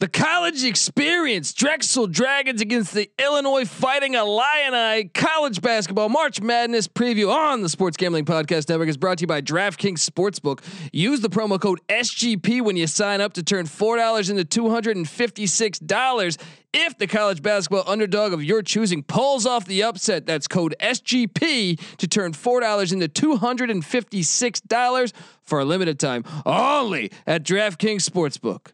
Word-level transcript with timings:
The 0.00 0.08
college 0.08 0.64
experience, 0.64 1.52
Drexel 1.52 2.06
Dragons 2.06 2.62
against 2.62 2.94
the 2.94 3.10
Illinois 3.18 3.66
Fighting 3.66 4.14
Illini 4.14 5.10
college 5.12 5.60
basketball 5.60 6.08
March 6.08 6.40
Madness 6.40 6.88
preview 6.88 7.30
on 7.30 7.60
the 7.60 7.68
Sports 7.68 7.98
Gambling 7.98 8.24
Podcast 8.24 8.70
Network 8.70 8.88
is 8.88 8.96
brought 8.96 9.18
to 9.18 9.24
you 9.24 9.26
by 9.26 9.42
DraftKings 9.42 9.98
Sportsbook. 9.98 10.64
Use 10.94 11.20
the 11.20 11.28
promo 11.28 11.60
code 11.60 11.82
SGP 11.90 12.62
when 12.62 12.78
you 12.78 12.86
sign 12.86 13.20
up 13.20 13.34
to 13.34 13.42
turn 13.42 13.66
$4 13.66 14.30
into 14.30 14.42
$256 14.42 16.42
if 16.72 16.96
the 16.96 17.06
college 17.06 17.42
basketball 17.42 17.84
underdog 17.86 18.32
of 18.32 18.42
your 18.42 18.62
choosing 18.62 19.02
pulls 19.02 19.44
off 19.44 19.66
the 19.66 19.82
upset. 19.82 20.24
That's 20.24 20.48
code 20.48 20.74
SGP 20.80 21.78
to 21.98 22.08
turn 22.08 22.32
$4 22.32 22.92
into 22.94 23.06
$256 23.06 25.12
for 25.42 25.60
a 25.60 25.64
limited 25.66 26.00
time 26.00 26.24
only 26.46 27.12
at 27.26 27.44
DraftKings 27.44 28.08
Sportsbook. 28.08 28.68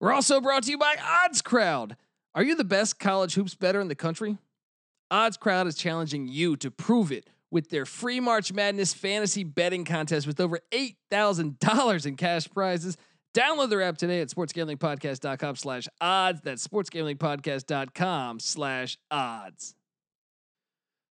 We're 0.00 0.12
also 0.12 0.40
brought 0.40 0.62
to 0.62 0.70
you 0.70 0.78
by 0.78 0.96
Odds 0.98 1.42
Crowd. 1.42 1.96
Are 2.34 2.42
you 2.42 2.54
the 2.56 2.64
best 2.64 2.98
college 2.98 3.34
hoops 3.34 3.54
better 3.54 3.80
in 3.80 3.88
the 3.88 3.94
country? 3.94 4.38
Odds 5.10 5.36
Crowd 5.36 5.66
is 5.66 5.74
challenging 5.74 6.26
you 6.26 6.56
to 6.56 6.70
prove 6.70 7.12
it 7.12 7.28
with 7.50 7.68
their 7.68 7.84
free 7.84 8.18
March 8.18 8.52
Madness 8.52 8.94
fantasy 8.94 9.44
betting 9.44 9.84
contest 9.84 10.26
with 10.26 10.40
over 10.40 10.60
$8,000 10.72 12.06
in 12.06 12.16
cash 12.16 12.48
prizes. 12.48 12.96
Download 13.34 13.68
their 13.68 13.82
app 13.82 13.98
today 13.98 14.22
at 14.22 14.28
sportsgamblingpodcast.com 14.28 15.56
slash 15.56 15.86
odds. 16.00 16.40
That's 16.40 16.66
sportsgamblingpodcast.com 16.66 18.40
slash 18.40 18.96
odds. 19.10 19.74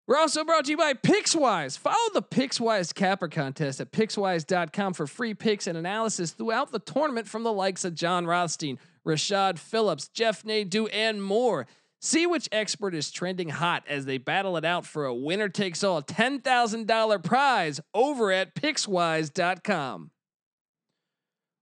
We're 0.09 0.17
also 0.17 0.43
brought 0.43 0.65
to 0.65 0.71
you 0.71 0.77
by 0.77 0.95
PicksWise. 0.95 1.77
Follow 1.77 1.95
the 2.15 2.23
PicksWise 2.23 2.95
Capper 2.95 3.27
contest 3.27 3.79
at 3.79 3.91
PicksWise.com 3.91 4.95
for 4.95 5.05
free 5.05 5.35
picks 5.35 5.67
and 5.67 5.77
analysis 5.77 6.31
throughout 6.31 6.71
the 6.71 6.79
tournament 6.79 7.27
from 7.27 7.43
the 7.43 7.53
likes 7.53 7.85
of 7.85 7.93
John 7.93 8.25
Rothstein, 8.25 8.79
Rashad 9.05 9.59
Phillips, 9.59 10.07
Jeff 10.07 10.43
Nadeau, 10.43 10.87
and 10.87 11.23
more. 11.23 11.67
See 12.01 12.25
which 12.25 12.49
expert 12.51 12.95
is 12.95 13.11
trending 13.11 13.49
hot 13.49 13.83
as 13.87 14.05
they 14.05 14.17
battle 14.17 14.57
it 14.57 14.65
out 14.65 14.83
for 14.83 15.05
a 15.05 15.13
winner 15.13 15.47
takes 15.47 15.83
all 15.83 16.01
$10,000 16.01 17.23
prize 17.23 17.79
over 17.93 18.31
at 18.31 18.55
PicksWise.com. 18.55 20.09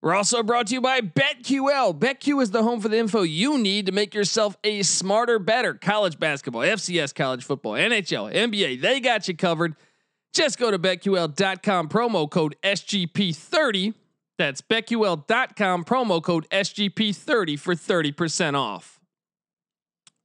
We're 0.07 0.15
also 0.15 0.41
brought 0.41 0.67
to 0.67 0.73
you 0.73 0.79
by 0.79 1.01
BetQL. 1.01 1.99
BetQ 1.99 2.41
is 2.41 2.51
the 2.51 2.63
home 2.63 2.79
for 2.79 2.87
the 2.87 2.97
info 2.97 3.23
you 3.23 3.57
need 3.57 3.87
to 3.87 3.91
make 3.91 4.15
yourself 4.15 4.55
a 4.63 4.81
smarter, 4.83 5.37
better 5.37 5.73
college 5.73 6.17
basketball, 6.17 6.61
FCS 6.61 7.13
college 7.13 7.43
football, 7.43 7.73
NHL, 7.73 8.33
NBA. 8.33 8.79
They 8.79 9.01
got 9.01 9.27
you 9.27 9.35
covered. 9.35 9.75
Just 10.33 10.59
go 10.59 10.71
to 10.71 10.79
betql.com 10.79 11.89
promo 11.89 12.29
code 12.31 12.55
SGP30. 12.63 13.95
That's 14.37 14.61
betql.com 14.61 15.83
promo 15.83 16.23
code 16.23 16.49
SGP30 16.51 17.59
for 17.59 17.75
30% 17.75 18.55
off. 18.55 19.01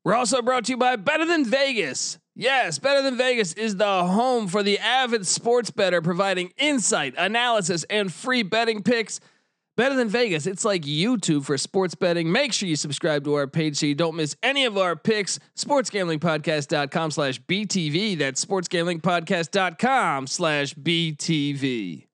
We're 0.05 0.15
also 0.15 0.43
brought 0.43 0.67
to 0.67 0.75
you 0.75 0.77
by 0.77 0.95
Better 0.95 1.25
Than 1.25 1.45
Vegas. 1.45 2.21
Yes, 2.37 2.79
Better 2.79 3.03
Than 3.03 3.17
Vegas 3.17 3.53
is 3.55 3.75
the 3.75 4.05
home 4.05 4.47
for 4.47 4.63
the 4.63 4.79
avid 4.79 5.27
sports 5.27 5.73
better, 5.73 6.01
providing 6.01 6.53
insight, 6.57 7.15
analysis, 7.19 7.85
and 7.91 8.13
free 8.13 8.45
betting 8.45 8.85
picks. 8.85 9.19
Better 9.77 9.95
than 9.95 10.09
Vegas. 10.09 10.47
It's 10.47 10.65
like 10.65 10.83
YouTube 10.83 11.45
for 11.45 11.57
sports 11.57 11.95
betting. 11.95 12.31
Make 12.31 12.53
sure 12.53 12.69
you 12.69 12.77
subscribe 12.77 13.25
to 13.25 13.35
our 13.35 13.47
page 13.47 13.79
so 13.79 13.87
you 13.87 13.95
don't 13.95 14.17
miss 14.17 14.37
any 14.43 14.65
of 14.65 14.77
our 14.77 14.97
picks. 14.97 15.39
SportsGamblingPodcast.com 15.57 17.11
slash 17.11 17.41
BTV. 17.43 18.19
That's 18.19 18.45
SportsGamblingPodcast.com 18.45 20.27
slash 20.27 20.75
BTV. 20.75 22.12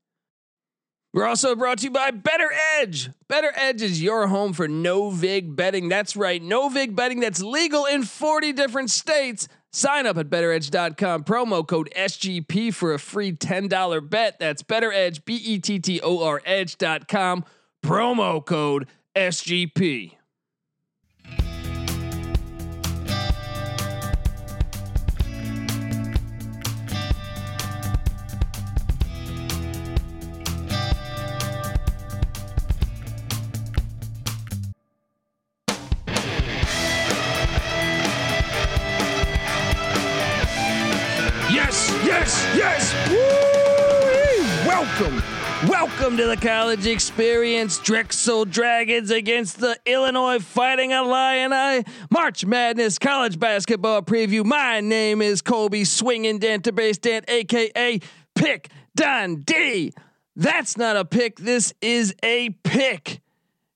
We're 1.15 1.27
also 1.27 1.57
brought 1.57 1.79
to 1.79 1.85
you 1.85 1.91
by 1.91 2.11
Bettor 2.11 2.51
Edge. 2.79 3.11
Bettor 3.29 3.53
Edge 3.57 3.81
is 3.81 4.03
your 4.03 4.27
home 4.27 4.53
for 4.53 4.69
no 4.69 5.09
vig 5.11 5.57
betting. 5.57 5.89
That's 5.89 6.15
right, 6.17 6.43
no 6.43 6.69
vig 6.69 6.95
betting 6.95 7.21
that's 7.21 7.43
legal 7.43 7.87
in 7.87 8.03
40 8.03 8.53
different 8.53 8.91
states. 8.91 9.49
Sign 9.73 10.07
up 10.07 10.19
at 10.19 10.29
bettoredge.com, 10.29 11.25
promo 11.25 11.67
code 11.67 11.91
SGP 11.97 12.75
for 12.75 12.93
a 12.93 12.99
free 12.99 13.33
$10 13.33 14.11
bet. 14.11 14.39
That's 14.39 14.63
bettoredge, 14.63 15.25
B 15.25 15.37
E 15.37 15.59
T 15.59 15.79
T 15.79 16.01
O 16.03 16.23
R 16.23 16.43
edge.com, 16.45 17.45
promo 17.83 18.45
code 18.45 18.87
SGP. 19.17 20.18
Yes, 42.29 42.55
yes, 42.55 42.93
yes. 43.09 44.67
Woo! 44.67 44.69
Welcome. 44.69 45.23
Welcome 45.67 46.19
to 46.19 46.27
the 46.27 46.37
college 46.37 46.87
experience. 46.87 47.79
Drexel 47.79 48.45
Dragons 48.45 49.11
against 49.11 49.61
the 49.61 49.79
Illinois 49.87 50.39
Fighting 50.39 50.91
Illini. 50.91 51.85
March 52.11 52.45
Madness 52.45 52.99
college 52.99 53.39
basketball 53.39 54.03
preview. 54.03 54.45
My 54.45 54.83
name 54.83 55.23
is 55.23 55.41
Colby 55.41 55.87
Swinging 55.87 56.39
Dantabase 56.39 57.01
Dan, 57.01 57.23
aka 57.29 57.99
Pick 58.35 58.69
Dundee. 58.95 59.95
That's 60.37 60.77
not 60.77 60.99
a 60.99 61.07
pick. 61.07 61.39
This 61.39 61.73
is 61.81 62.15
a 62.23 62.51
pick. 62.63 63.23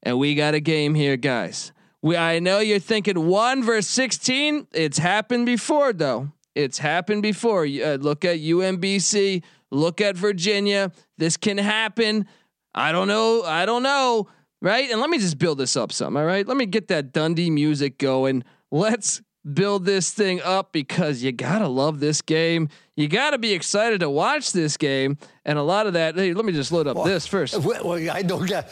And 0.03 0.19
we 0.19 0.34
got 0.34 0.53
a 0.53 0.61
game 0.61 0.95
here, 0.95 1.17
guys. 1.17 1.73
We 2.03 2.19
I 2.19 2.39
know 2.39 2.59
you're 2.59 2.81
thinking 2.81 3.29
one 3.29 3.63
verse 3.63 3.87
16. 3.87 4.67
It's 4.73 4.99
happened 4.99 5.47
before, 5.47 5.95
though. 5.95 6.33
It's 6.55 6.79
happened 6.79 7.23
before. 7.23 7.65
Uh, 7.65 7.97
look 7.97 8.25
at 8.25 8.39
UMBC. 8.39 9.43
Look 9.71 10.01
at 10.01 10.17
Virginia. 10.17 10.93
This 11.19 11.37
can 11.37 11.59
happen. 11.59 12.27
I 12.75 12.93
don't 12.93 13.09
know. 13.09 13.43
I 13.43 13.67
don't 13.67 13.83
know. 13.83 14.29
Right. 14.61 14.91
And 14.91 15.01
let 15.01 15.11
me 15.11 15.19
just 15.19 15.39
build 15.39 15.59
this 15.59 15.77
up 15.77 15.93
some. 15.93 16.17
All 16.17 16.25
right. 16.25 16.47
Let 16.47 16.57
me 16.57 16.67
get 16.67 16.89
that 16.89 17.13
Dundee 17.13 17.51
music 17.51 17.99
going. 17.99 18.45
Let's 18.71 19.23
build 19.51 19.85
this 19.85 20.13
thing 20.13 20.41
up 20.43 20.73
because 20.73 21.23
you 21.23 21.33
got 21.33 21.59
to 21.59 21.69
love 21.69 22.01
this 22.01 22.23
game. 22.23 22.69
You 22.95 23.09
got 23.09 23.31
to 23.31 23.39
be 23.39 23.53
excited 23.53 24.01
to 24.01 24.11
watch 24.11 24.53
this 24.53 24.77
game. 24.77 25.19
And 25.45 25.59
a 25.59 25.63
lot 25.63 25.87
of 25.87 25.95
that. 25.95 26.15
Hey, 26.15 26.33
let 26.34 26.45
me 26.45 26.53
just 26.53 26.71
load 26.71 26.87
up 26.87 26.97
well, 26.97 27.07
this 27.07 27.27
first. 27.27 27.59
Well, 27.59 28.11
I 28.11 28.23
don't 28.23 28.47
get 28.47 28.71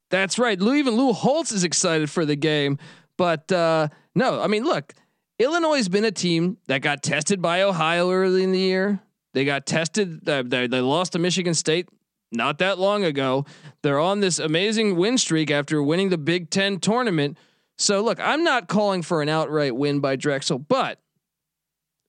That's 0.10 0.38
right. 0.38 0.58
Lou, 0.58 0.74
even 0.74 0.94
Lou 0.94 1.12
Holtz 1.12 1.52
is 1.52 1.64
excited 1.64 2.08
for 2.10 2.24
the 2.24 2.36
game. 2.36 2.78
But 3.16 3.52
uh, 3.52 3.88
no, 4.14 4.40
I 4.40 4.46
mean, 4.46 4.64
look, 4.64 4.94
Illinois 5.40 5.78
has 5.78 5.88
been 5.88 6.04
a 6.04 6.12
team 6.12 6.58
that 6.66 6.82
got 6.82 7.02
tested 7.02 7.40
by 7.40 7.62
Ohio 7.62 8.10
early 8.10 8.44
in 8.44 8.52
the 8.52 8.58
year. 8.58 9.00
They 9.32 9.46
got 9.46 9.64
tested. 9.64 10.28
Uh, 10.28 10.42
they, 10.46 10.66
they 10.66 10.82
lost 10.82 11.12
to 11.12 11.18
Michigan 11.18 11.54
State 11.54 11.88
not 12.30 12.58
that 12.58 12.78
long 12.78 13.04
ago. 13.04 13.46
They're 13.82 13.98
on 13.98 14.20
this 14.20 14.38
amazing 14.38 14.96
win 14.96 15.16
streak 15.16 15.50
after 15.50 15.82
winning 15.82 16.10
the 16.10 16.18
Big 16.18 16.50
Ten 16.50 16.78
tournament. 16.78 17.38
So 17.78 18.02
look, 18.02 18.20
I'm 18.20 18.44
not 18.44 18.68
calling 18.68 19.00
for 19.00 19.22
an 19.22 19.30
outright 19.30 19.74
win 19.74 20.00
by 20.00 20.16
Drexel, 20.16 20.58
but 20.58 21.00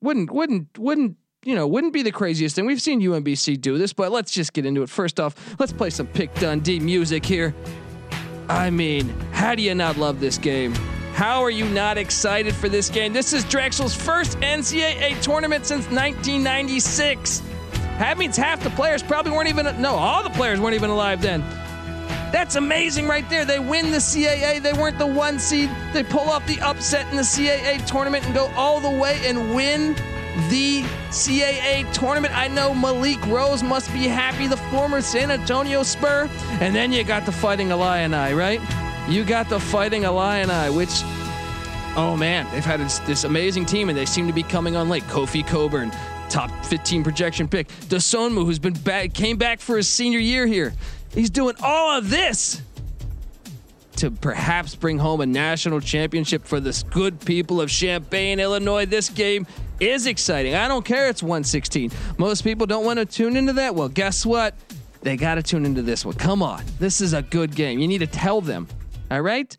wouldn't 0.02 0.30
wouldn't 0.30 0.78
wouldn't 0.78 1.16
you 1.46 1.56
know 1.56 1.66
wouldn't 1.68 1.94
be 1.94 2.04
the 2.04 2.12
craziest 2.12 2.58
thing. 2.58 2.66
We've 2.66 2.82
seen 2.82 3.02
UMBC 3.02 3.62
do 3.62 3.78
this, 3.78 3.94
but 3.94 4.12
let's 4.12 4.32
just 4.32 4.52
get 4.52 4.66
into 4.66 4.84
it. 4.84 4.90
First 4.90 5.22
off, 5.22 5.56
let's 5.58 5.72
play 5.72 5.90
some 5.90 6.08
Pick 6.08 6.34
Dundee 6.36 6.82
music 6.82 7.26
here. 7.26 7.56
I 8.50 8.70
mean, 8.70 9.08
how 9.32 9.56
do 9.56 9.62
you 9.62 9.74
not 9.74 9.96
love 9.96 10.20
this 10.20 10.38
game? 10.38 10.74
How 11.14 11.44
are 11.44 11.50
you 11.50 11.66
not 11.66 11.98
excited 11.98 12.56
for 12.56 12.70
this 12.70 12.90
game? 12.90 13.14
This 13.14 13.34
is 13.34 13.44
Drexel's 13.46 13.96
first 13.96 14.40
NCAA 14.40 15.22
tournament 15.22 15.66
since 15.66 15.86
1996. 15.86 17.44
That 18.00 18.18
means 18.18 18.36
half 18.36 18.64
the 18.64 18.72
players 18.72 19.04
probably 19.04 19.32
weren't 19.32 19.50
even, 19.50 19.80
no, 19.82 19.96
all 19.96 20.24
the 20.24 20.32
players 20.32 20.60
weren't 20.60 20.74
even 20.74 20.90
alive 20.90 21.22
then. 21.22 21.42
That's 22.32 22.56
amazing 22.56 23.08
right 23.08 23.30
there. 23.30 23.44
They 23.44 23.60
win 23.60 23.92
the 23.92 23.98
CAA. 23.98 24.62
They 24.62 24.74
weren't 24.74 24.98
the 24.98 25.06
one 25.06 25.38
seed. 25.38 25.70
They 25.94 26.02
pull 26.04 26.30
off 26.30 26.48
the 26.48 26.60
upset 26.62 27.08
in 27.12 27.18
the 27.18 27.24
CAA 27.24 27.86
tournament 27.86 28.26
and 28.26 28.34
go 28.34 28.48
all 28.56 28.80
the 28.80 28.90
way 28.90 29.20
and 29.26 29.54
win 29.54 29.94
the 30.50 30.82
CAA 31.10 31.92
tournament. 31.94 32.36
I 32.36 32.48
know 32.48 32.74
Malik 32.74 33.24
Rose 33.28 33.62
must 33.64 33.92
be 33.92 34.08
happy, 34.08 34.48
the 34.48 34.58
former 34.58 35.02
San 35.02 35.30
Antonio 35.30 35.84
Spur. 35.84 36.30
And 36.62 36.74
then 36.74 36.94
you 36.94 37.04
got 37.04 37.26
the 37.26 37.34
Fighting 37.34 37.70
Illini, 37.70 38.34
right? 38.34 38.62
You 39.08 39.24
got 39.26 39.50
the 39.50 39.60
Fighting 39.60 40.04
Illini, 40.04 40.76
which, 40.76 41.02
oh 41.96 42.16
man, 42.18 42.48
they've 42.52 42.64
had 42.64 42.80
this, 42.80 43.00
this 43.00 43.24
amazing 43.24 43.66
team 43.66 43.90
and 43.90 43.98
they 43.98 44.06
seem 44.06 44.28
to 44.28 44.34
be 44.34 44.44
coming 44.44 44.76
on 44.76 44.90
late. 44.90 45.04
Kofi 45.04 45.46
Coburn, 45.46 45.92
top 46.30 46.50
15 46.66 47.04
projection 47.04 47.48
pick. 47.48 47.68
Dosunmu, 47.68 48.46
who's 48.46 48.60
been 48.60 48.74
back, 48.74 49.14
came 49.14 49.38
back 49.38 49.60
for 49.60 49.78
his 49.78 49.88
senior 49.88 50.20
year 50.20 50.48
here. 50.48 50.74
He's 51.14 51.30
doing 51.30 51.56
all 51.62 51.98
of 51.98 52.10
this 52.10 52.62
to 53.98 54.10
perhaps 54.10 54.76
bring 54.76 54.98
home 54.98 55.22
a 55.22 55.26
national 55.26 55.80
championship 55.82 56.46
for 56.46 56.60
the 56.60 56.84
good 56.90 57.20
people 57.20 57.62
of 57.62 57.70
Champaign, 57.70 58.40
Illinois. 58.40 58.86
This 58.86 59.10
game 59.10 59.46
is 59.80 60.08
exciting. 60.08 60.56
I 60.56 60.68
don't 60.68 60.86
care 60.86 61.10
it's 61.10 61.22
116. 61.22 61.92
Most 62.18 62.44
people 62.44 62.66
don't 62.66 62.86
want 62.86 63.00
to 63.00 63.06
tune 63.06 63.36
into 63.36 63.54
that. 63.54 63.76
Well, 63.76 63.90
guess 63.90 64.26
what? 64.26 64.56
They 65.02 65.18
got 65.18 65.36
to 65.36 65.44
tune 65.44 65.66
into 65.66 65.82
this 65.82 66.06
one. 66.06 66.16
Come 66.16 66.42
on. 66.42 66.64
This 66.80 67.02
is 67.02 67.14
a 67.14 67.22
good 67.22 67.56
game. 67.56 67.80
You 67.80 67.88
need 67.88 68.00
to 68.00 68.08
tell 68.08 68.40
them. 68.40 68.68
All 69.12 69.22
right? 69.22 69.56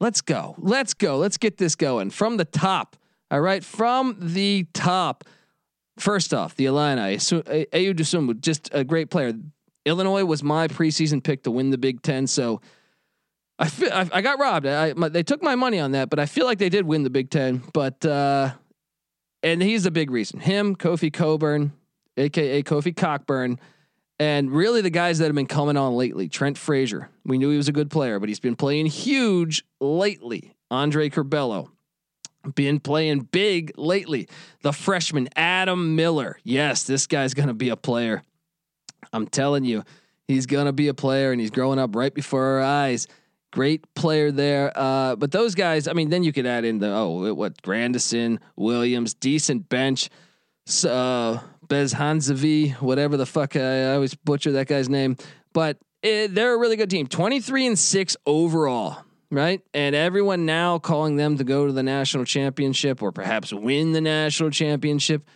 Let's 0.00 0.22
go. 0.22 0.54
Let's 0.58 0.94
go. 0.94 1.18
Let's 1.18 1.36
get 1.36 1.58
this 1.58 1.76
going 1.76 2.10
from 2.10 2.38
the 2.38 2.44
top. 2.44 2.96
All 3.30 3.40
right? 3.40 3.62
From 3.62 4.16
the 4.18 4.66
top. 4.72 5.24
First 5.98 6.32
off, 6.32 6.54
the 6.54 6.66
Illini, 6.66 7.16
Ayo 7.16 7.92
Dosunmu, 7.92 8.40
just 8.40 8.70
a 8.72 8.84
great 8.84 9.10
player. 9.10 9.34
Illinois 9.84 10.24
was 10.24 10.42
my 10.42 10.68
preseason 10.68 11.22
pick 11.22 11.42
to 11.42 11.50
win 11.50 11.70
the 11.70 11.78
Big 11.78 12.02
Ten, 12.02 12.26
so 12.26 12.60
I 13.58 13.68
feel 13.68 13.92
I, 13.92 14.08
I 14.12 14.20
got 14.20 14.38
robbed. 14.38 14.66
I, 14.66 14.92
my, 14.92 15.08
they 15.08 15.24
took 15.24 15.42
my 15.42 15.56
money 15.56 15.80
on 15.80 15.92
that, 15.92 16.08
but 16.08 16.20
I 16.20 16.26
feel 16.26 16.46
like 16.46 16.58
they 16.58 16.68
did 16.68 16.86
win 16.86 17.02
the 17.02 17.10
Big 17.10 17.30
Ten. 17.30 17.64
But 17.72 18.04
uh, 18.06 18.52
and 19.42 19.60
he's 19.60 19.86
a 19.86 19.90
big 19.90 20.10
reason. 20.10 20.38
Him, 20.38 20.76
Kofi 20.76 21.12
Coburn, 21.12 21.72
aka 22.16 22.62
Kofi 22.62 22.94
Cockburn, 22.94 23.58
and 24.18 24.50
really 24.50 24.80
the 24.80 24.90
guys 24.90 25.18
that 25.18 25.26
have 25.26 25.34
been 25.34 25.46
coming 25.46 25.76
on 25.76 25.94
lately. 25.94 26.28
Trent 26.28 26.58
Frazier. 26.58 27.08
We 27.24 27.38
knew 27.38 27.50
he 27.50 27.56
was 27.56 27.68
a 27.68 27.72
good 27.72 27.90
player, 27.90 28.18
but 28.18 28.28
he's 28.28 28.40
been 28.40 28.56
playing 28.56 28.86
huge 28.86 29.64
lately. 29.80 30.54
Andre 30.70 31.08
Curbelo, 31.08 31.70
Been 32.54 32.80
playing 32.80 33.20
big 33.30 33.72
lately. 33.78 34.28
The 34.62 34.72
freshman 34.72 35.28
Adam 35.36 35.96
Miller. 35.96 36.38
Yes, 36.44 36.84
this 36.84 37.06
guy's 37.06 37.34
gonna 37.34 37.54
be 37.54 37.68
a 37.68 37.76
player. 37.76 38.22
I'm 39.12 39.26
telling 39.26 39.64
you, 39.64 39.84
he's 40.26 40.46
gonna 40.46 40.72
be 40.72 40.88
a 40.88 40.94
player, 40.94 41.32
and 41.32 41.40
he's 41.40 41.50
growing 41.50 41.78
up 41.78 41.94
right 41.94 42.12
before 42.12 42.44
our 42.44 42.60
eyes. 42.60 43.06
Great 43.50 43.92
player 43.94 44.30
there. 44.30 44.72
Uh, 44.74 45.16
but 45.16 45.32
those 45.32 45.54
guys, 45.54 45.88
I 45.88 45.94
mean, 45.94 46.10
then 46.10 46.22
you 46.22 46.32
could 46.32 46.44
add 46.44 46.66
in 46.66 46.78
the 46.78 46.90
oh, 46.90 47.32
what 47.34 47.62
Grandison, 47.62 48.40
Williams, 48.56 49.14
decent 49.14 49.68
bench. 49.70 50.10
Uh, 50.86 51.38
Bez 51.68 51.94
Hansavi, 51.94 52.72
whatever 52.80 53.16
the 53.16 53.26
fuck 53.26 53.56
I, 53.56 53.60
I, 53.90 53.94
always 53.94 54.14
butcher 54.14 54.52
that 54.52 54.66
guy's 54.66 54.88
name, 54.88 55.16
but 55.52 55.78
it, 56.02 56.34
they're 56.34 56.54
a 56.54 56.58
really 56.58 56.76
good 56.76 56.90
team. 56.90 57.06
Twenty 57.06 57.40
three 57.40 57.66
and 57.66 57.78
six 57.78 58.16
overall, 58.26 59.04
right? 59.30 59.60
And 59.74 59.94
everyone 59.94 60.46
now 60.46 60.78
calling 60.78 61.16
them 61.16 61.36
to 61.38 61.44
go 61.44 61.66
to 61.66 61.72
the 61.72 61.82
national 61.82 62.24
championship 62.24 63.02
or 63.02 63.12
perhaps 63.12 63.52
win 63.52 63.92
the 63.92 64.00
national 64.00 64.50
championship. 64.50 65.28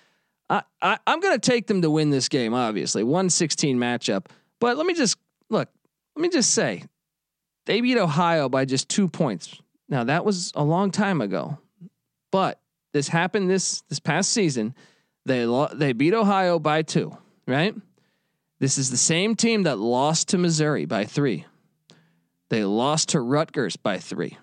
I, 0.49 0.63
I 0.81 0.99
I'm 1.07 1.21
gonna 1.21 1.39
take 1.39 1.67
them 1.67 1.83
to 1.83 1.91
win 1.91 2.11
this 2.11 2.29
game. 2.29 2.55
Obviously, 2.55 3.05
one 3.05 3.31
sixteen 3.31 3.79
matchup. 3.79 4.27
But 4.59 4.77
let 4.77 4.87
me 4.87 4.95
just 4.95 5.19
look. 5.51 5.69
Let 6.17 6.23
me 6.23 6.29
just 6.29 6.51
say, 6.51 6.85
they 7.67 7.81
beat 7.81 7.99
Ohio 7.99 8.49
by 8.49 8.65
just 8.65 8.89
two 8.89 9.09
points. 9.09 9.61
Now 9.89 10.05
that 10.05 10.25
was 10.25 10.53
a 10.55 10.65
long 10.65 10.91
time 10.91 11.21
ago, 11.21 11.59
but 12.31 12.61
this 12.93 13.09
happened 13.09 13.51
this 13.51 13.83
this 13.89 14.01
past 14.01 14.33
season. 14.33 14.75
They 15.25 15.47
lo- 15.47 15.71
they 15.73 15.93
beat 15.93 16.15
Ohio 16.15 16.59
by 16.59 16.83
two, 16.83 17.17
right? 17.47 17.75
This 18.59 18.79
is 18.79 18.91
the 18.91 18.97
same 18.97 19.35
team 19.35 19.65
that 19.65 19.79
lost 19.79 20.29
to 20.29 20.39
Missouri 20.39 20.85
by 20.85 21.05
three. 21.05 21.47
They 22.49 22.65
lost 22.65 23.11
to 23.11 23.21
Rutgers 23.21 23.77
by 23.77 23.99
three. 23.99 24.37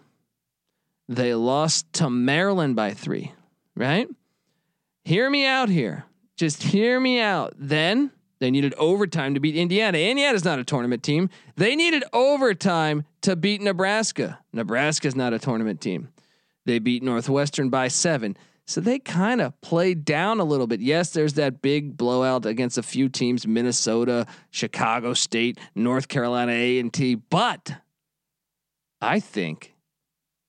They 1.08 1.34
lost 1.34 1.92
to 1.94 2.10
Maryland 2.10 2.76
by 2.76 2.94
three, 2.94 3.34
right? 3.76 4.08
Hear 5.04 5.30
me 5.30 5.46
out 5.46 5.70
here. 5.70 6.06
Just 6.38 6.64
hear 6.64 7.00
me 7.00 7.20
out. 7.20 7.54
Then 7.58 8.12
they 8.40 8.52
needed 8.52 8.74
overtime 8.78 9.34
to 9.34 9.40
beat 9.40 9.56
Indiana. 9.56 9.98
Indiana's 9.98 10.46
not 10.46 10.60
a 10.60 10.64
tournament 10.64 11.04
team. 11.04 11.30
They 11.56 11.76
needed 11.76 12.04
overtime 12.14 13.06
to 13.22 13.36
beat 13.36 13.62
Nebraska. 13.62 14.40
Nebraska's 14.54 15.16
not 15.16 15.34
a 15.34 15.40
tournament 15.40 15.82
team. 15.82 16.10
They 16.66 16.80
beat 16.80 17.04
Northwestern 17.04 17.70
by 17.70 17.88
seven. 17.88 18.38
So 18.70 18.82
they 18.82 19.00
kind 19.00 19.42
of 19.42 19.60
played 19.62 20.06
down 20.06 20.40
a 20.40 20.44
little 20.44 20.68
bit. 20.68 20.80
Yes, 20.80 21.10
there's 21.10 21.34
that 21.34 21.60
big 21.60 21.98
blowout 21.98 22.46
against 22.46 22.78
a 22.78 22.84
few 22.84 23.10
teams, 23.10 23.48
Minnesota, 23.48 24.28
Chicago 24.52 25.16
State, 25.16 25.58
North 25.74 26.08
Carolina 26.08 26.52
A&T, 26.52 27.16
but 27.16 27.74
I 29.02 29.22
think 29.22 29.74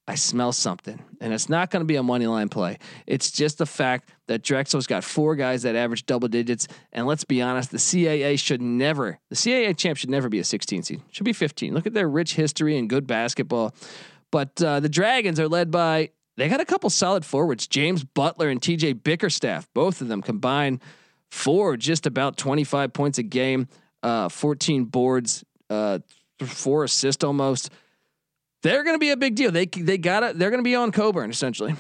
I 0.07 0.17
smell 0.17 0.53
something, 0.53 1.03
and 1.19 1.33
it's 1.33 1.49
not 1.49 1.71
going 1.71 1.81
to 1.81 1.87
be 1.87 1.97
a 1.97 2.03
money 2.03 2.27
line 2.27 2.51
play. 2.51 2.77
It's 3.07 3.31
just 3.31 3.57
the 3.57 3.65
fact 3.65 4.11
that 4.27 4.43
Drexel's 4.43 4.87
got 4.87 5.03
four 5.03 5.35
guys 5.35 5.63
that 5.63 5.75
average 5.75 6.05
double 6.05 6.29
digits, 6.29 6.69
and 6.93 7.07
let's 7.07 7.25
be 7.25 7.41
honest, 7.41 7.71
the 7.71 7.79
CAA 7.79 8.39
should 8.39 8.61
never, 8.61 9.19
the 9.31 9.35
CAA 9.35 9.75
champ 9.79 9.97
should 9.97 10.11
never 10.11 10.29
be 10.29 10.41
a 10.41 10.45
16 10.45 10.83
seed. 10.83 11.01
Should 11.11 11.25
be 11.25 11.33
15. 11.33 11.73
Look 11.73 11.87
at 11.87 11.95
their 11.95 12.09
rich 12.09 12.35
history 12.35 12.77
and 12.77 12.87
good 12.87 13.07
basketball. 13.07 13.75
But 14.31 14.63
uh, 14.63 14.81
the 14.81 14.91
Dragons 14.91 15.41
are 15.41 15.49
led 15.49 15.71
by 15.71 16.11
they 16.41 16.49
got 16.49 16.61
a 16.61 16.65
couple 16.65 16.91
solid 16.91 17.25
forwards, 17.25 17.67
James 17.67 18.03
Butler 18.03 18.49
and 18.49 18.61
TJ 18.61 19.03
Bickerstaff. 19.03 19.69
Both 19.75 20.01
of 20.01 20.09
them 20.09 20.23
combined 20.23 20.81
for 21.31 21.77
just 21.77 22.07
about 22.07 22.37
25 22.37 22.93
points 22.93 23.19
a 23.19 23.23
game, 23.23 23.69
uh, 24.03 24.29
14 24.29 24.85
boards, 24.87 25.45
uh, 25.69 26.01
four 26.41 26.85
assists 26.85 27.23
almost 27.23 27.71
they're 28.63 28.85
going 28.85 28.95
to 28.95 29.01
be 29.01 29.11
a 29.11 29.17
big 29.17 29.35
deal. 29.35 29.51
They 29.51 29.67
they 29.67 29.99
got 29.99 30.23
it. 30.23 30.39
They're 30.39 30.51
going 30.51 30.61
to 30.61 30.65
be 30.65 30.75
on 30.75 30.93
Coburn 30.93 31.31
essentially. 31.31 31.75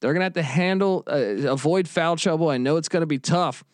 They're 0.00 0.12
going 0.12 0.20
to 0.20 0.24
have 0.24 0.32
to 0.34 0.42
handle 0.42 1.04
uh, 1.06 1.50
avoid 1.50 1.88
foul 1.88 2.16
trouble. 2.16 2.48
I 2.48 2.58
know 2.58 2.76
it's 2.76 2.88
going 2.88 3.02
to 3.02 3.06
be 3.06 3.18
tough, 3.18 3.64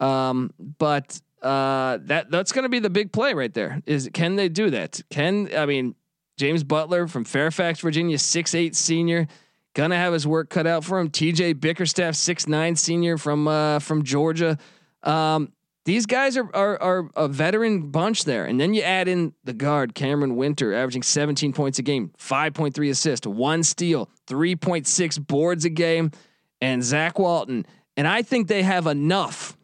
um, 0.00 0.52
but 0.78 1.20
uh, 1.42 1.98
that 2.02 2.30
that's 2.30 2.52
going 2.52 2.64
to 2.64 2.68
be 2.68 2.78
the 2.78 2.90
big 2.90 3.12
play 3.12 3.34
right 3.34 3.52
there. 3.52 3.82
Is 3.86 4.08
can 4.12 4.36
they 4.36 4.48
do 4.48 4.70
that? 4.70 5.00
Can 5.10 5.50
I 5.54 5.66
mean 5.66 5.94
James 6.38 6.64
Butler 6.64 7.06
from 7.08 7.24
Fairfax, 7.24 7.80
Virginia, 7.80 8.18
six 8.18 8.54
eight 8.54 8.74
senior, 8.74 9.26
gonna 9.74 9.96
have 9.96 10.12
his 10.12 10.26
work 10.26 10.50
cut 10.50 10.66
out 10.66 10.84
for 10.84 10.98
him. 10.98 11.10
T.J. 11.10 11.54
Bickerstaff, 11.54 12.14
six 12.14 12.46
nine 12.46 12.76
senior 12.76 13.18
from 13.18 13.48
uh, 13.48 13.78
from 13.78 14.02
Georgia. 14.02 14.58
Um, 15.02 15.52
these 15.84 16.06
guys 16.06 16.36
are, 16.36 16.48
are 16.54 16.80
are 16.80 17.10
a 17.16 17.28
veteran 17.28 17.90
bunch 17.90 18.24
there, 18.24 18.44
and 18.44 18.60
then 18.60 18.74
you 18.74 18.82
add 18.82 19.08
in 19.08 19.34
the 19.44 19.52
guard 19.52 19.94
Camren 19.94 20.36
Wynter, 20.36 20.72
averaging 20.74 21.02
17 21.02 21.52
points 21.52 21.78
a 21.78 21.82
game, 21.82 22.12
5.3 22.18 22.90
assists, 22.90 23.26
one 23.26 23.64
steal, 23.64 24.08
3.6 24.28 25.26
boards 25.26 25.64
a 25.64 25.70
game, 25.70 26.12
and 26.60 26.84
Zach 26.84 27.18
Walton. 27.18 27.66
And 27.96 28.06
I 28.06 28.22
think 28.22 28.46
they 28.46 28.62
have 28.62 28.86
enough 28.86 29.56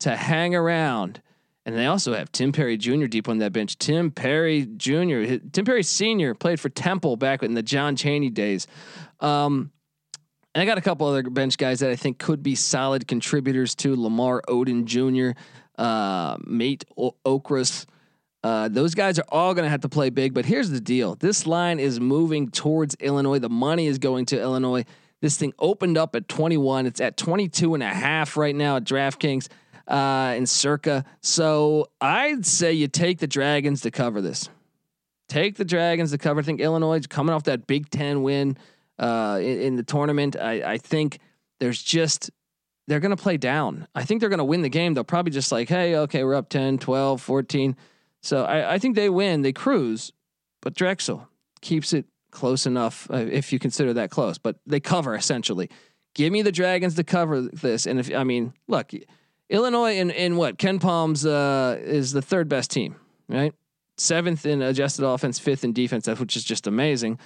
to 0.00 0.16
hang 0.16 0.54
around. 0.54 1.22
And 1.66 1.76
they 1.76 1.86
also 1.86 2.14
have 2.14 2.30
Tim 2.30 2.52
Perry 2.52 2.76
Jr. 2.76 3.06
deep 3.06 3.28
on 3.28 3.38
that 3.38 3.52
bench. 3.52 3.76
Tim 3.76 4.12
Perry 4.12 4.66
Jr. 4.76 5.38
Tim 5.50 5.64
Perry 5.64 5.82
Sr. 5.82 6.32
played 6.32 6.60
for 6.60 6.68
Temple 6.68 7.16
back 7.16 7.42
in 7.42 7.54
the 7.54 7.62
John 7.62 7.96
Chaney 7.96 8.30
days. 8.30 8.68
Um, 9.18 9.72
and 10.54 10.62
I 10.62 10.64
got 10.64 10.78
a 10.78 10.80
couple 10.80 11.08
other 11.08 11.24
bench 11.24 11.58
guys 11.58 11.80
that 11.80 11.90
I 11.90 11.96
think 11.96 12.18
could 12.18 12.40
be 12.40 12.54
solid 12.54 13.08
contributors 13.08 13.74
to 13.76 14.00
Lamar 14.00 14.42
Oden 14.48 14.84
Jr., 14.84 15.38
uh, 15.76 16.38
Mate 16.46 16.84
o- 16.96 17.16
Okros. 17.26 17.84
Uh, 18.44 18.68
those 18.68 18.94
guys 18.94 19.18
are 19.18 19.24
all 19.30 19.52
going 19.52 19.64
to 19.64 19.68
have 19.68 19.80
to 19.80 19.88
play 19.88 20.08
big. 20.08 20.34
But 20.34 20.44
here's 20.44 20.70
the 20.70 20.80
deal 20.80 21.16
this 21.16 21.48
line 21.48 21.80
is 21.80 21.98
moving 21.98 22.48
towards 22.48 22.94
Illinois. 23.00 23.40
The 23.40 23.50
money 23.50 23.88
is 23.88 23.98
going 23.98 24.26
to 24.26 24.40
Illinois. 24.40 24.84
This 25.20 25.36
thing 25.36 25.52
opened 25.58 25.98
up 25.98 26.14
at 26.14 26.28
21. 26.28 26.86
It's 26.86 27.00
at 27.00 27.16
22 27.16 27.74
and 27.74 27.82
a 27.82 27.88
half 27.88 28.36
right 28.36 28.54
now 28.54 28.76
at 28.76 28.84
DraftKings 28.84 29.48
uh, 29.88 30.34
in 30.36 30.46
circa. 30.46 31.04
So 31.20 31.90
I'd 32.00 32.46
say 32.46 32.72
you 32.72 32.88
take 32.88 33.18
the 33.18 33.26
Dragons 33.26 33.82
to 33.82 33.90
cover 33.90 34.20
this. 34.20 34.48
Take 35.28 35.56
the 35.56 35.64
Dragons 35.64 36.12
to 36.12 36.18
cover. 36.18 36.40
I 36.40 36.42
think 36.42 36.60
Illinois 36.60 36.98
is 36.98 37.06
coming 37.06 37.34
off 37.34 37.44
that 37.44 37.66
Big 37.66 37.90
Ten 37.90 38.22
win 38.22 38.56
uh, 38.98 39.38
in, 39.40 39.60
in, 39.60 39.76
the 39.76 39.82
tournament. 39.82 40.36
I, 40.36 40.74
I 40.74 40.78
think 40.78 41.18
there's 41.58 41.82
just 41.82 42.30
they're 42.86 43.00
going 43.00 43.16
to 43.16 43.22
play 43.22 43.36
down. 43.36 43.88
I 43.94 44.04
think 44.04 44.20
they're 44.20 44.30
going 44.30 44.38
to 44.38 44.44
win 44.44 44.62
the 44.62 44.68
game. 44.68 44.94
They'll 44.94 45.04
probably 45.04 45.32
just 45.32 45.50
like, 45.50 45.68
hey, 45.68 45.96
okay, 45.96 46.22
we're 46.22 46.34
up 46.34 46.48
10, 46.48 46.78
12, 46.78 47.20
14. 47.20 47.76
So 48.22 48.44
I, 48.44 48.74
I 48.74 48.78
think 48.78 48.94
they 48.94 49.08
win. 49.08 49.42
They 49.42 49.52
cruise, 49.52 50.12
but 50.62 50.74
Drexel 50.74 51.28
keeps 51.60 51.92
it 51.92 52.06
close 52.30 52.66
enough 52.66 53.08
uh, 53.10 53.16
if 53.16 53.52
you 53.52 53.58
consider 53.58 53.92
that 53.94 54.10
close. 54.10 54.38
But 54.38 54.56
they 54.66 54.80
cover 54.80 55.14
essentially. 55.14 55.70
Give 56.14 56.32
me 56.32 56.42
the 56.42 56.52
Dragons 56.52 56.94
to 56.94 57.04
cover 57.04 57.42
this. 57.42 57.86
And 57.86 57.98
if 57.98 58.14
I 58.14 58.24
mean, 58.24 58.54
look, 58.68 58.92
Illinois 59.48 59.96
in 59.96 60.10
in 60.10 60.36
what 60.36 60.58
KenPom's 60.58 61.24
uh, 61.24 61.78
is 61.80 62.12
the 62.12 62.22
third 62.22 62.48
best 62.48 62.70
team, 62.70 62.96
right? 63.28 63.54
Seventh 63.96 64.44
in 64.44 64.62
adjusted 64.62 65.06
offense, 65.06 65.38
fifth 65.38 65.64
in 65.64 65.72
defense, 65.72 66.06
which 66.06 66.36
is 66.36 66.44
just 66.44 66.66
amazing. 66.66 67.18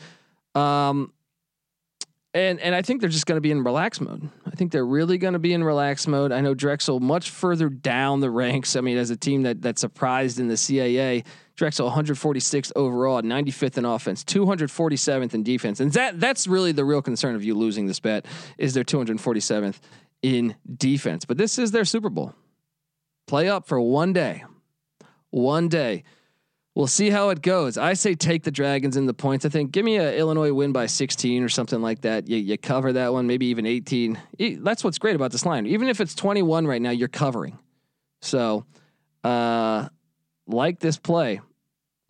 Um, 0.55 1.12
and 2.33 2.61
and 2.61 2.75
I 2.75 2.83
think 2.83 3.00
they're 3.00 3.11
just 3.11 3.27
going 3.27 3.37
to 3.37 3.41
be 3.41 3.50
in 3.50 3.65
relax 3.65 4.00
mode. 4.00 4.29
I 4.47 4.50
think 4.50 4.71
they're 4.71 4.87
really 4.87 5.19
going 5.19 5.33
to 5.33 5.41
be 5.41 5.53
in 5.53 5.65
relax 5.65 6.07
mode. 6.07 6.31
I 6.31 6.41
know 6.41 6.55
Drexel 6.55 7.00
much 7.00 7.31
further 7.31 7.69
down 7.69 8.21
the 8.21 8.31
ranks. 8.31 8.77
I 8.77 8.83
mean, 8.83 8.99
as 8.99 9.11
a 9.11 9.17
team 9.17 9.43
that 9.43 9.62
that 9.62 9.79
surprised 9.79 10.39
in 10.39 10.47
the 10.47 10.55
CAA, 10.55 11.25
Drexel 11.57 11.91
146th 11.91 12.71
overall, 12.77 13.21
95th 13.23 13.79
in 13.79 13.85
offense, 13.85 14.23
247th 14.25 15.35
in 15.35 15.43
defense, 15.43 15.81
and 15.81 15.93
that 15.95 16.21
that's 16.21 16.47
really 16.47 16.73
the 16.73 16.85
real 16.85 17.03
concern 17.03 17.35
of 17.35 17.43
you 17.43 17.55
losing 17.55 17.87
this 17.87 17.99
bet 17.99 18.27
is 18.59 18.75
their 18.75 18.85
247th 18.85 19.81
in 20.23 20.55
defense. 20.77 21.25
But 21.25 21.39
this 21.39 21.59
is 21.59 21.71
their 21.71 21.85
Super 21.85 22.11
Bowl. 22.11 22.35
Play 23.27 23.49
up 23.49 23.67
for 23.67 23.81
one 23.81 24.12
day, 24.12 24.45
one 25.31 25.69
day. 25.69 26.05
We'll 26.75 26.87
see 26.87 27.11
how 27.11 27.31
it 27.31 27.43
goes. 27.43 27.77
I 27.77 27.95
say 27.95 28.15
take 28.15 28.45
the 28.45 28.50
Dragons 28.50 28.97
in 28.97 29.07
the 29.07 29.15
points. 29.15 29.45
I 29.45 29.49
think 29.49 29.73
give 29.73 29.85
me 29.85 29.97
a 29.97 30.17
Illinois 30.17 30.53
win 30.53 30.73
by 30.73 30.87
16 30.87 31.43
or 31.43 31.49
something 31.49 31.83
like 31.83 32.03
that. 32.03 32.29
You, 32.29 32.37
you 32.37 32.57
cover 32.57 32.93
that 32.93 33.12
one, 33.12 33.27
maybe 33.27 33.47
even 33.47 33.67
18. 33.67 34.19
That's 34.61 34.85
what's 34.85 34.99
great 34.99 35.17
about 35.17 35.33
this 35.33 35.45
line. 35.45 35.67
Even 35.67 35.89
if 35.89 36.00
it's 36.00 36.15
21 36.15 36.67
right 36.67 36.81
now, 36.81 36.91
you're 36.91 37.09
covering. 37.09 37.59
So, 38.23 38.67
uh, 39.25 39.89
like 40.47 40.79
this 40.79 40.97
play. 40.97 41.41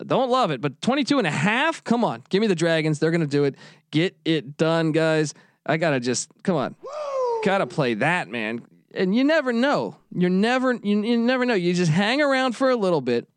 Don't 0.05 0.29
love 0.29 0.51
it, 0.51 0.61
but 0.61 0.81
22 0.81 1.17
and 1.17 1.27
a 1.27 1.31
half? 1.31 1.83
Come 1.83 2.03
on. 2.03 2.23
Give 2.29 2.41
me 2.41 2.47
the 2.47 2.55
Dragons. 2.55 2.99
They're 2.99 3.11
going 3.11 3.21
to 3.21 3.27
do 3.27 3.43
it. 3.43 3.55
Get 3.91 4.15
it 4.25 4.57
done, 4.57 4.91
guys. 4.91 5.33
I 5.65 5.77
got 5.77 5.91
to 5.91 5.99
just, 5.99 6.29
come 6.43 6.55
on. 6.55 6.75
Got 6.83 7.10
to 7.43 7.67
play 7.67 7.95
that, 7.95 8.29
man. 8.29 8.61
And 8.93 9.15
you 9.15 9.23
never 9.23 9.53
know. 9.53 9.97
You're 10.13 10.29
never, 10.29 10.73
you, 10.73 11.01
you 11.03 11.17
never 11.17 11.45
know. 11.45 11.53
You 11.53 11.73
just 11.73 11.91
hang 11.91 12.21
around 12.21 12.53
for 12.55 12.69
a 12.69 12.75
little 12.75 13.01
bit 13.01 13.27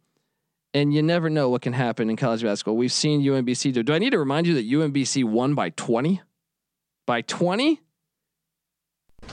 and 0.75 0.93
you 0.93 1.03
never 1.03 1.31
know 1.31 1.49
what 1.49 1.63
can 1.63 1.73
happen 1.73 2.11
in 2.11 2.17
college 2.17 2.43
basketball. 2.43 2.77
We've 2.77 2.93
seen 2.93 3.23
UMBC 3.23 3.73
do. 3.73 3.83
Do 3.83 3.95
I 3.95 3.99
need 3.99 4.11
to 4.11 4.19
remind 4.19 4.47
you 4.47 4.55
that 4.55 4.69
UMBC 4.69 5.25
won 5.25 5.55
by 5.55 5.71
20? 5.71 6.21
By 7.07 7.23
20? 7.23 7.81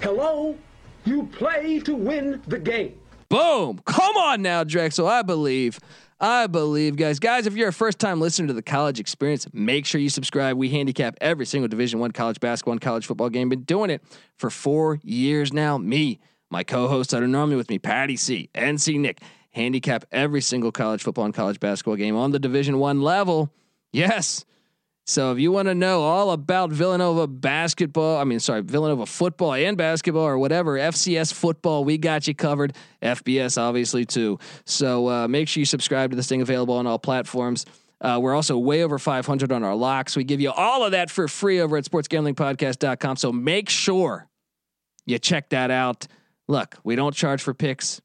Hello? 0.01 0.55
You 1.03 1.23
play 1.33 1.79
to 1.79 1.95
win 1.95 2.41
the 2.47 2.59
game. 2.59 2.99
Boom. 3.27 3.81
Come 3.85 4.17
on 4.17 4.41
now, 4.41 4.63
Drexel. 4.63 5.07
I 5.07 5.23
believe. 5.23 5.79
I 6.21 6.45
believe, 6.45 6.97
guys. 6.97 7.17
Guys, 7.17 7.47
if 7.47 7.55
you're 7.55 7.69
a 7.69 7.73
first 7.73 7.97
time 7.97 8.21
listener 8.21 8.47
to 8.47 8.53
the 8.53 8.61
college 8.61 8.99
experience, 8.99 9.47
make 9.53 9.87
sure 9.87 9.99
you 9.99 10.09
subscribe. 10.09 10.55
We 10.55 10.69
handicap 10.69 11.17
every 11.19 11.47
single 11.47 11.67
Division 11.67 11.99
One 11.99 12.11
college 12.11 12.39
basketball 12.39 12.73
and 12.73 12.81
college 12.81 13.07
football 13.07 13.29
game. 13.29 13.49
Been 13.49 13.63
doing 13.63 13.89
it 13.89 14.03
for 14.37 14.51
four 14.51 14.99
years 15.01 15.51
now. 15.51 15.79
Me, 15.79 16.19
my 16.51 16.63
co-hosts 16.63 17.11
that 17.11 17.23
are 17.23 17.27
normally 17.27 17.55
with 17.55 17.71
me, 17.71 17.79
Patty 17.79 18.15
C, 18.15 18.51
NC 18.53 18.99
Nick, 18.99 19.19
handicap 19.49 20.05
every 20.11 20.41
single 20.41 20.71
college 20.71 21.01
football 21.01 21.25
and 21.25 21.33
college 21.33 21.59
basketball 21.59 21.95
game 21.95 22.15
on 22.15 22.29
the 22.29 22.39
Division 22.39 22.77
One 22.77 23.01
level. 23.01 23.51
Yes. 23.91 24.45
So 25.12 25.34
if 25.34 25.39
you 25.39 25.51
want 25.51 25.68
to 25.68 25.75
know 25.75 26.03
all 26.03 26.32
about 26.32 26.72
Villanova 26.72 27.27
basketball, 27.27 28.18
I 28.18 28.24
mean, 28.24 28.39
sorry, 28.39 28.62
Villanova 28.62 29.06
football 29.06 29.53
and 29.53 29.77
basketball 29.77 30.24
or 30.24 30.38
whatever, 30.38 30.77
FCS 30.77 31.34
football, 31.34 31.84
we 31.84 31.98
got 31.98 32.30
you 32.30 32.34
covered. 32.34 32.77
FBS, 33.01 33.62
obviously, 33.62 34.06
too. 34.06 34.39
So 34.63 35.10
uh, 35.10 35.27
make 35.27 35.50
sure 35.50 35.60
you 35.60 35.65
subscribe 35.65 36.12
to 36.12 36.15
this 36.15 36.30
thing 36.30 36.41
available 36.41 36.75
on 36.75 36.88
all 36.88 36.98
platforms. 36.98 37.65
Uh, 38.00 38.20
we're 38.22 38.34
also 38.34 38.58
way 38.58 38.84
over 38.84 38.98
500 38.98 39.51
on 39.51 39.65
our 39.65 39.75
locks. 39.75 40.15
We 40.15 40.24
give 40.24 40.39
you 40.39 40.50
all 40.50 40.86
of 40.86 40.91
that 40.91 41.12
for 41.12 41.27
free 41.27 41.60
over 41.60 41.75
at 41.75 41.84
sportsgamblingpodcast.com. 41.84 43.18
So 43.18 43.34
make 43.34 43.70
sure 43.70 44.30
you 45.06 45.20
check 45.20 45.50
that 45.50 45.72
out. 45.72 46.08
Look, 46.48 46.77
we 46.86 46.96
don't 46.96 47.13
charge 47.13 47.41
for 47.41 47.53
picks 47.53 48.00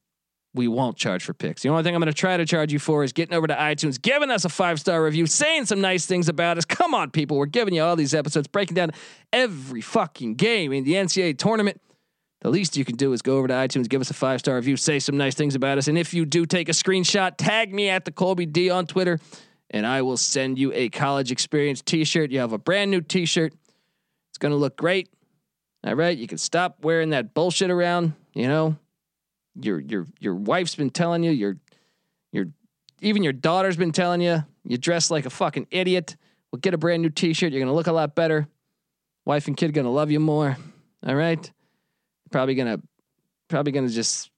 we 0.57 0.67
won't 0.67 0.97
charge 0.97 1.25
for 1.25 1.35
picks. 1.35 1.63
The 1.63 1.69
only 1.69 1.83
thing 1.83 1.95
I'm 1.95 2.01
going 2.01 2.13
to 2.13 2.19
try 2.19 2.37
to 2.37 2.47
charge 2.47 2.73
you 2.73 2.79
for 2.79 3.05
is 3.05 3.13
getting 3.13 3.35
over 3.35 3.47
to 3.47 3.55
iTunes, 3.55 4.01
giving 4.01 4.31
us 4.31 4.45
a 4.45 4.49
five 4.49 4.81
star 4.81 5.05
review, 5.05 5.27
saying 5.27 5.67
some 5.67 5.81
nice 5.81 6.07
things 6.07 6.29
about 6.29 6.59
us. 6.59 6.65
Come 6.65 6.95
on, 6.95 7.11
people. 7.11 7.37
We're 7.37 7.47
giving 7.47 7.75
you 7.75 7.83
all 7.83 7.95
these 7.95 8.15
episodes, 8.15 8.49
breaking 8.49 8.75
down 8.75 8.91
every 9.33 9.81
fucking 9.81 10.35
game 10.35 10.73
in 10.73 10.85
the 10.85 10.95
NCAA 10.95 11.39
tournament. 11.39 11.81
The 12.41 12.51
least 12.51 12.77
you 12.77 12.85
can 12.85 12.97
do 12.97 13.13
is 13.13 13.23
go 13.23 13.39
over 13.39 13.49
to 13.49 13.55
iTunes, 13.55 13.89
give 13.89 14.01
us 14.01 14.11
a 14.11 14.15
five 14.15 14.41
star 14.41 14.57
review, 14.57 14.77
say 14.77 14.99
some 14.99 15.17
nice 15.17 15.35
things 15.35 15.55
about 15.55 15.79
us. 15.79 15.89
And 15.89 15.97
if 15.97 16.15
you 16.15 16.25
do 16.25 16.47
take 16.47 16.69
a 16.69 16.73
screenshot, 16.73 17.35
tag 17.37 17.73
me 17.73 17.89
at 17.89 18.05
the 18.05 18.13
Colby 18.13 18.47
D 18.47 18.71
on 18.71 18.87
Twitter, 18.87 19.21
and 19.71 19.87
I 19.87 20.03
will 20.03 20.17
send 20.17 20.59
you 20.59 20.73
a 20.75 20.89
college 20.89 21.31
experience 21.31 21.83
t 21.83 22.05
shirt. 22.05 22.31
You 22.31 22.41
have 22.41 22.53
a 22.53 22.59
brand 22.59 22.91
new 22.91 23.01
t 23.01 23.27
shirt. 23.27 23.53
It's 24.31 24.39
going 24.39 24.53
to 24.53 24.59
look 24.59 24.77
great. 24.77 25.11
All 25.87 25.95
right. 25.95 26.17
You 26.17 26.27
can 26.27 26.39
stop 26.39 26.79
wearing 26.83 27.11
that 27.11 27.35
bullshit 27.35 27.71
around, 27.71 28.15
you 28.33 28.49
know 28.49 28.77
your 29.61 29.81
your 29.81 30.07
your 30.21 30.35
wife's 30.35 30.75
been 30.75 30.91
telling 30.91 31.23
you, 31.23 31.31
your 31.31 31.57
your 32.33 32.47
even 33.01 33.23
your 33.23 33.33
daughter's 33.33 33.77
been 33.77 33.93
telling 33.93 34.21
you, 34.21 34.45
you 34.65 34.79
dress 34.79 35.11
like 35.11 35.27
a 35.27 35.31
fucking 35.31 35.67
idiot. 35.71 36.17
Well, 36.51 36.61
get 36.61 36.75
a 36.75 36.79
brand 36.79 37.03
new 37.03 37.11
t-shirt. 37.11 37.53
You're 37.53 37.61
gonna 37.61 37.75
look 37.75 37.87
a 37.87 37.93
lot 37.93 38.15
better. 38.15 38.49
Wife 39.25 39.49
and 39.49 39.57
kid 39.57 39.73
gonna 39.75 39.91
love 39.91 40.11
you 40.11 40.21
more. 40.21 40.57
All 41.07 41.15
right. 41.15 41.51
Probably 42.31 42.55
gonna 42.55 42.81
probably 43.49 43.73
gonna 43.73 43.89
just 43.89 44.31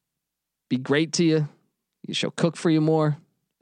be 0.68 0.76
great 0.76 1.12
to 1.14 1.24
you. 1.24 1.48
You 2.06 2.14
she'll 2.14 2.30
cook 2.30 2.56
for 2.56 2.70
you 2.70 2.80
more. 2.80 3.16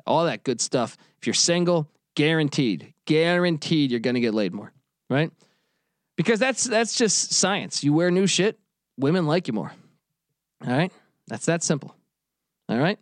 All 0.07 0.25
that 0.25 0.45
good 0.45 0.61
stuff. 0.61 0.97
If 1.21 1.27
you're 1.27 1.35
single, 1.35 1.91
guaranteed, 2.15 2.93
guaranteed 3.07 3.91
you're 3.91 4.01
gonna 4.01 4.21
get 4.21 4.35
laid 4.35 4.53
more. 4.53 4.73
Right? 5.11 5.33
Because 6.17 6.39
that's 6.39 6.65
that's 6.65 6.97
just 6.97 7.33
science. 7.33 7.85
You 7.85 7.93
wear 7.93 8.11
new 8.11 8.27
shit, 8.27 8.59
women 8.97 9.27
like 9.27 9.49
you 9.49 9.53
more. 9.53 9.73
All 10.65 10.73
right. 10.73 10.93
That's 11.29 11.47
that 11.47 11.63
simple. 11.63 11.95
All 12.69 12.79
right. 12.79 12.99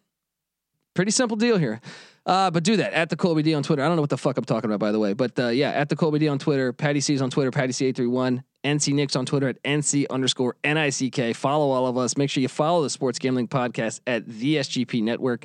Pretty 0.94 1.10
simple 1.10 1.36
deal 1.36 1.58
here. 1.58 1.80
Uh, 2.26 2.50
but 2.50 2.64
do 2.64 2.76
that 2.76 2.94
at 2.94 3.10
the 3.10 3.16
Colby 3.16 3.42
D 3.42 3.52
on 3.52 3.62
Twitter. 3.62 3.82
I 3.82 3.86
don't 3.86 3.96
know 3.96 4.02
what 4.02 4.10
the 4.10 4.16
fuck 4.16 4.38
I'm 4.38 4.44
talking 4.44 4.70
about, 4.70 4.80
by 4.80 4.92
the 4.92 4.98
way. 4.98 5.12
But 5.12 5.38
uh, 5.38 5.48
yeah, 5.48 5.70
at 5.70 5.88
the 5.88 5.96
Colby 5.96 6.18
D 6.18 6.28
on 6.28 6.38
Twitter. 6.38 6.72
Patty 6.72 7.00
C's 7.00 7.20
on 7.20 7.30
Twitter. 7.30 7.50
Patty 7.50 7.72
C831. 7.72 8.42
NC 8.64 8.94
Nick's 8.94 9.14
on 9.14 9.26
Twitter 9.26 9.48
at 9.48 9.62
NC 9.62 10.06
underscore 10.08 10.56
NICK. 10.64 11.36
Follow 11.36 11.70
all 11.70 11.86
of 11.86 11.98
us. 11.98 12.16
Make 12.16 12.30
sure 12.30 12.40
you 12.40 12.48
follow 12.48 12.82
the 12.82 12.88
Sports 12.88 13.18
Gambling 13.18 13.48
Podcast 13.48 14.00
at 14.06 14.26
the 14.26 14.56
SGP 14.56 15.02
Network. 15.02 15.44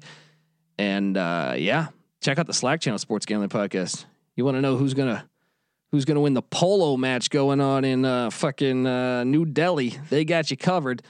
And 0.77 1.17
uh, 1.17 1.55
yeah, 1.57 1.87
check 2.21 2.39
out 2.39 2.47
the 2.47 2.53
Slack 2.53 2.79
channel, 2.79 2.97
Sports 2.97 3.25
Gambling 3.25 3.49
Podcast. 3.49 4.05
You 4.37 4.45
want 4.45 4.55
to 4.55 4.61
know 4.61 4.77
who's 4.77 4.93
gonna 4.93 5.27
who's 5.91 6.05
gonna 6.05 6.21
win 6.21 6.33
the 6.33 6.41
polo 6.41 6.95
match 6.95 7.29
going 7.29 7.59
on 7.59 7.83
in 7.83 8.05
uh, 8.05 8.29
fucking 8.29 8.87
uh, 8.87 9.25
New 9.25 9.43
Delhi? 9.43 9.99
They 10.09 10.23
got 10.23 10.49
you 10.49 10.55
covered. 10.55 11.03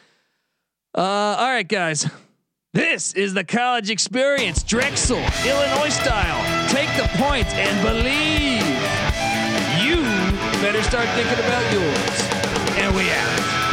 Uh, 0.96 1.02
all 1.02 1.48
right, 1.50 1.68
guys. 1.68 2.10
This 2.74 3.14
is 3.14 3.34
the 3.34 3.44
college 3.44 3.90
experience, 3.90 4.64
Drexel, 4.64 5.18
Illinois 5.46 5.90
style. 5.90 6.70
Take 6.70 6.90
the 6.98 7.08
points 7.18 7.52
and 7.54 7.82
believe. 7.82 8.64
You 9.84 10.02
better 10.62 10.84
start 10.84 11.08
thinking 11.10 11.46
about 11.46 11.74
yours. 11.74 12.78
And 12.78 12.96
we 12.96 13.10
out. 13.10 13.69